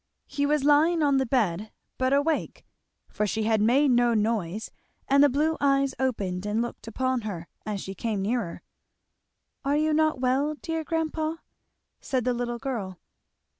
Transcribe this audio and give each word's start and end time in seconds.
He 0.25 0.47
was 0.47 0.63
lying 0.63 1.03
on 1.03 1.17
the 1.17 1.27
bed, 1.27 1.71
but 1.99 2.11
awake, 2.11 2.65
for 3.07 3.27
she 3.27 3.43
had 3.43 3.61
made 3.61 3.91
no 3.91 4.15
noise 4.15 4.71
and 5.07 5.23
the 5.23 5.29
blue 5.29 5.57
eyes 5.61 5.93
opened 5.99 6.43
and 6.43 6.59
looked 6.59 6.87
upon 6.87 7.21
her 7.21 7.47
as 7.67 7.81
she 7.81 7.93
came 7.93 8.23
near. 8.23 8.63
"Are 9.63 9.77
you 9.77 9.93
not 9.93 10.19
well, 10.19 10.55
dear 10.55 10.83
grandpa?" 10.83 11.35
said 11.99 12.25
the 12.25 12.33
little 12.33 12.57
girl. 12.57 12.97